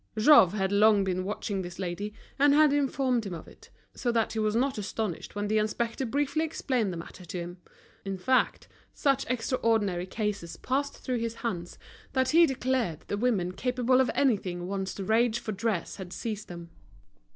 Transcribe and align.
Jouve 0.17 0.53
had 0.53 0.71
long 0.71 1.03
been 1.03 1.23
watching 1.23 1.61
this 1.61 1.77
lady, 1.77 2.11
and 2.39 2.55
had 2.55 2.73
informed 2.73 3.23
him 3.23 3.35
of 3.35 3.47
it, 3.47 3.69
so 3.93 4.11
that 4.11 4.33
he 4.33 4.39
was 4.39 4.55
not 4.55 4.79
astonished 4.79 5.35
when 5.35 5.47
the 5.47 5.59
inspector 5.59 6.07
briefly 6.07 6.43
explained 6.43 6.91
the 6.91 6.97
matter 6.97 7.23
to 7.23 7.37
him; 7.37 7.57
in 8.03 8.17
fact, 8.17 8.67
such 8.95 9.27
extraordinary 9.29 10.07
cases 10.07 10.57
passed 10.57 10.97
through 10.97 11.19
his 11.19 11.35
hands 11.45 11.77
that 12.13 12.29
he 12.29 12.47
declared 12.47 13.01
the 13.09 13.15
women 13.15 13.51
capable 13.51 14.01
of 14.01 14.09
anything 14.15 14.65
once 14.65 14.95
the 14.95 15.03
rage 15.03 15.37
for 15.37 15.51
dress 15.51 15.97
had 15.97 16.11
seized 16.11 16.47
them. 16.47 16.71